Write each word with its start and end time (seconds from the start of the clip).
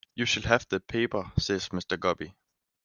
"You 0.15 0.25
shall 0.25 0.41
have 0.49 0.67
the 0.67 0.79
paper," 0.79 1.31
says 1.37 1.69
Mr. 1.69 1.99
Guppy. 1.99 2.33